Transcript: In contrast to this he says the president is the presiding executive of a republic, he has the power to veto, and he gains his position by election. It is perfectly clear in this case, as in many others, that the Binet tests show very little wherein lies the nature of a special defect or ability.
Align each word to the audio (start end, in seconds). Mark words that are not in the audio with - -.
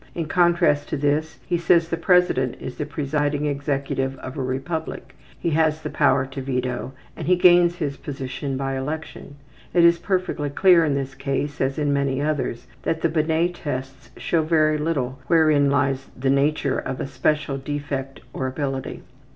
In 0.15 0.25
contrast 0.25 0.89
to 0.89 0.97
this 0.97 1.37
he 1.45 1.59
says 1.59 1.87
the 1.89 1.95
president 1.95 2.55
is 2.59 2.75
the 2.79 2.87
presiding 2.87 3.45
executive 3.45 4.17
of 4.17 4.35
a 4.35 4.41
republic, 4.41 5.15
he 5.39 5.51
has 5.51 5.83
the 5.83 5.91
power 5.91 6.25
to 6.25 6.41
veto, 6.41 6.93
and 7.15 7.27
he 7.27 7.35
gains 7.35 7.75
his 7.75 7.97
position 7.97 8.57
by 8.57 8.75
election. 8.75 9.35
It 9.75 9.85
is 9.85 9.99
perfectly 9.99 10.49
clear 10.49 10.83
in 10.83 10.95
this 10.95 11.13
case, 11.13 11.61
as 11.61 11.77
in 11.77 11.93
many 11.93 12.19
others, 12.19 12.65
that 12.81 13.01
the 13.01 13.09
Binet 13.09 13.53
tests 13.53 14.09
show 14.17 14.41
very 14.41 14.79
little 14.79 15.19
wherein 15.27 15.69
lies 15.69 16.07
the 16.17 16.31
nature 16.31 16.79
of 16.79 16.99
a 16.99 17.05
special 17.05 17.59
defect 17.59 18.21
or 18.33 18.47
ability. 18.47 19.03